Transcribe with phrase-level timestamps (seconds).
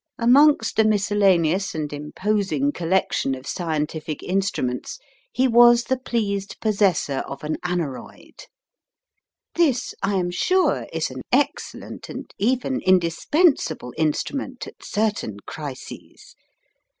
[0.17, 4.97] Amongst a miscellaneous and imposing collection of scientific instruments,
[5.31, 8.47] he was the pleased possessor of an aneroid.
[9.53, 16.33] This I am sure is an excellent and even indispensable instrument at certain crises.